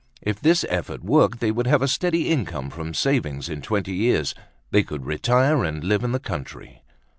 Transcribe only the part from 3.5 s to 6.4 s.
twenty years. They could retire and live in the